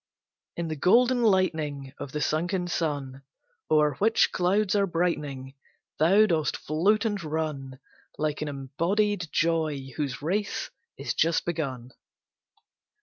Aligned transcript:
In 0.57 0.67
the 0.67 0.75
golden 0.75 1.21
lightning 1.21 1.93
Of 1.99 2.11
the 2.11 2.21
sunken 2.21 2.67
sun, 2.67 3.21
O'er 3.69 3.93
which 3.99 4.31
clouds 4.31 4.75
are 4.75 4.87
brightening, 4.87 5.53
Thou 5.99 6.25
dost 6.25 6.57
float 6.57 7.05
and 7.05 7.23
run, 7.23 7.79
Like 8.17 8.41
an 8.41 8.47
embodied 8.47 9.27
joy 9.31 9.91
whose 9.97 10.23
race 10.23 10.71
is 10.97 11.13
just 11.13 11.45
begun. 11.45 11.91